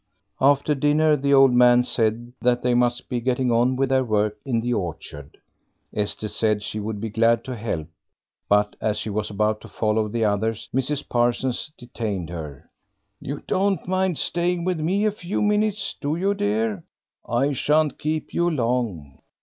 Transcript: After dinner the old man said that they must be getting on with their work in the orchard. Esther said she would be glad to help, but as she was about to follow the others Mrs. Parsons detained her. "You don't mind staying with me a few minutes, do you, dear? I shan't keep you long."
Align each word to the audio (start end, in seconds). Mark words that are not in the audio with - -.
After 0.41 0.73
dinner 0.73 1.15
the 1.15 1.31
old 1.35 1.53
man 1.53 1.83
said 1.83 2.33
that 2.41 2.63
they 2.63 2.73
must 2.73 3.07
be 3.07 3.21
getting 3.21 3.51
on 3.51 3.75
with 3.75 3.89
their 3.89 4.03
work 4.03 4.39
in 4.43 4.59
the 4.59 4.73
orchard. 4.73 5.37
Esther 5.93 6.27
said 6.27 6.63
she 6.63 6.79
would 6.79 6.99
be 6.99 7.11
glad 7.11 7.43
to 7.43 7.55
help, 7.55 7.87
but 8.49 8.75
as 8.81 8.97
she 8.97 9.11
was 9.11 9.29
about 9.29 9.61
to 9.61 9.67
follow 9.67 10.07
the 10.07 10.25
others 10.25 10.67
Mrs. 10.73 11.07
Parsons 11.07 11.71
detained 11.77 12.31
her. 12.31 12.67
"You 13.19 13.43
don't 13.45 13.87
mind 13.87 14.17
staying 14.17 14.63
with 14.63 14.79
me 14.79 15.05
a 15.05 15.11
few 15.11 15.39
minutes, 15.39 15.93
do 16.01 16.15
you, 16.15 16.33
dear? 16.33 16.83
I 17.29 17.51
shan't 17.51 17.99
keep 17.99 18.33
you 18.33 18.49
long." 18.49 19.19